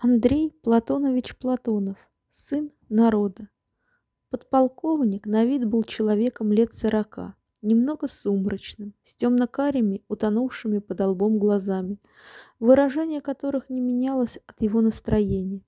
[0.00, 1.96] Андрей Платонович Платонов,
[2.30, 3.48] сын народа.
[4.30, 11.98] Подполковник на вид был человеком лет сорока, немного сумрачным, с темно-карими, утонувшими под лбом глазами,
[12.60, 15.62] выражение которых не менялось от его настроения.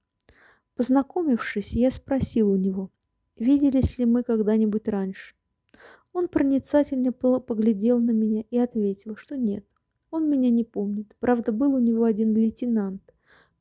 [0.76, 2.92] Познакомившись, я спросил у него,
[3.36, 5.34] виделись ли мы когда-нибудь раньше.
[6.12, 9.66] Он проницательно поглядел на меня и ответил, что нет,
[10.12, 11.16] он меня не помнит.
[11.18, 13.12] Правда, был у него один лейтенант,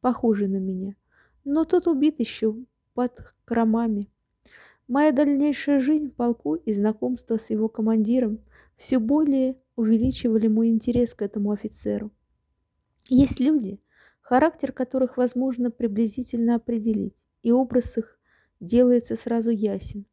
[0.02, 0.96] похожий на меня.
[1.44, 2.56] Но тот убит еще
[2.94, 4.08] под кромами.
[4.88, 8.40] Моя дальнейшая жизнь в полку и знакомство с его командиром
[8.76, 12.12] все более увеличивали мой интерес к этому офицеру.
[13.08, 13.82] Есть люди,
[14.22, 18.20] характер которых возможно приблизительно определить, и образ их
[18.60, 20.06] делается сразу ясен.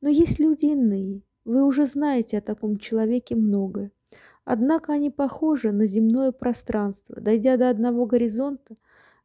[0.00, 3.90] Но есть люди иные, вы уже знаете о таком человеке многое.
[4.44, 7.20] Однако они похожи на земное пространство.
[7.20, 8.76] Дойдя до одного горизонта,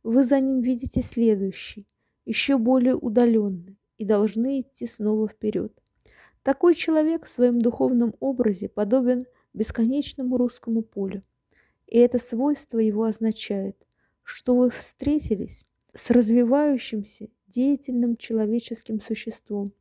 [0.03, 1.87] вы за ним видите следующий,
[2.25, 5.81] еще более удаленный, и должны идти снова вперед.
[6.41, 11.23] Такой человек в своем духовном образе подобен бесконечному русскому полю.
[11.87, 13.77] И это свойство его означает,
[14.23, 19.73] что вы встретились с развивающимся деятельным человеческим существом,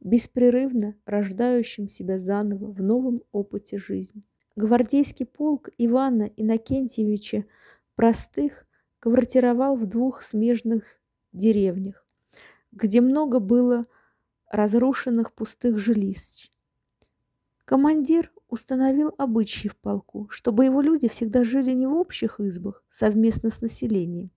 [0.00, 4.22] беспрерывно рождающим себя заново в новом опыте жизни.
[4.56, 7.44] Гвардейский полк Ивана Иннокентьевича
[7.94, 8.66] Простых
[9.02, 11.00] квартировал в двух смежных
[11.32, 12.06] деревнях,
[12.70, 13.86] где много было
[14.48, 16.52] разрушенных пустых жилищ.
[17.64, 23.50] Командир установил обычаи в полку, чтобы его люди всегда жили не в общих избах совместно
[23.50, 24.30] с населением,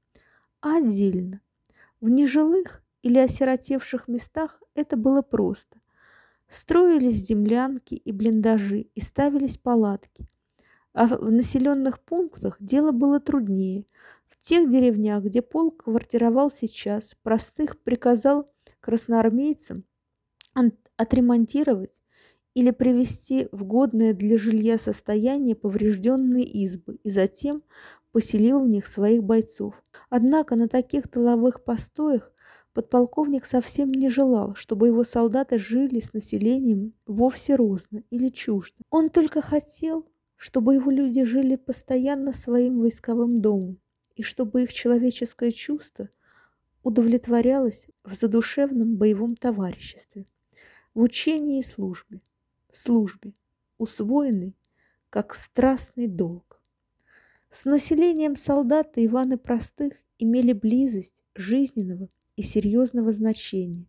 [0.61, 1.41] а отдельно.
[2.01, 5.79] В нежилых или осиротевших местах это было просто.
[6.47, 10.27] Строились землянки и блиндажи и ставились палатки.
[10.93, 13.85] А в населенных пунктах дело было труднее,
[14.45, 19.85] тех деревнях, где полк квартировал сейчас, простых приказал красноармейцам
[20.97, 22.01] отремонтировать
[22.53, 27.63] или привести в годное для жилья состояние поврежденные избы и затем
[28.11, 29.73] поселил в них своих бойцов.
[30.09, 32.31] Однако на таких тыловых постоях
[32.73, 38.77] подполковник совсем не желал, чтобы его солдаты жили с населением вовсе розно или чуждо.
[38.89, 43.79] Он только хотел, чтобы его люди жили постоянно своим войсковым домом,
[44.15, 46.09] и чтобы их человеческое чувство
[46.83, 50.25] удовлетворялось в задушевном боевом товариществе,
[50.93, 52.21] в учении и службе,
[52.71, 53.33] службе,
[53.77, 54.55] усвоенной
[55.09, 56.61] как страстный долг.
[57.49, 63.87] С населением солдаты Иваны Простых имели близость жизненного и серьезного значения.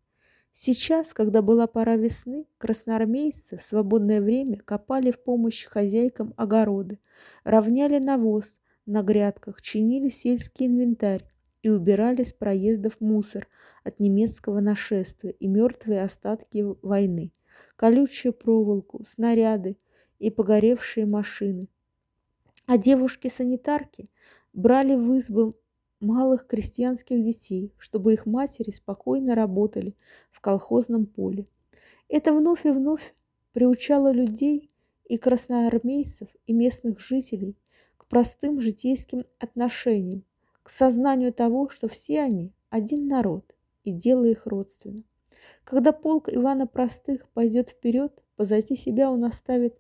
[0.53, 6.99] Сейчас, когда была пора весны, красноармейцы в свободное время копали в помощь хозяйкам огороды,
[7.45, 11.25] равняли навоз, на грядках, чинили сельский инвентарь
[11.63, 13.49] и убирали с проездов мусор
[13.85, 17.33] от немецкого нашествия и мертвые остатки войны,
[17.77, 19.77] колючую проволоку, снаряды
[20.19, 21.69] и погоревшие машины.
[22.67, 24.09] А девушки-санитарки
[24.53, 25.53] брали в избы
[26.01, 29.97] малых крестьянских детей, чтобы их матери спокойно работали
[30.31, 31.47] в колхозном поле.
[32.09, 33.15] Это вновь и вновь
[33.53, 34.71] приучало людей
[35.09, 37.57] и красноармейцев, и местных жителей
[37.97, 40.25] к простым житейским отношениям,
[40.63, 45.05] к сознанию того, что все они один народ, и дело их родственно.
[45.65, 49.79] Когда полк Ивана Простых пойдет вперед, позади себя он оставит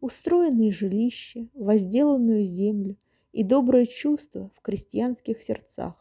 [0.00, 2.96] устроенные жилища, возделанную землю
[3.32, 5.94] и доброе чувство в крестьянских сердцах.